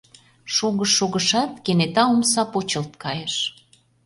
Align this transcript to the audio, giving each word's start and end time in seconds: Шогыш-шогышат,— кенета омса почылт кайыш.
Шогыш-шогышат,— 0.55 1.51
кенета 1.65 2.03
омса 2.13 2.43
почылт 2.53 2.91
кайыш. 3.03 3.35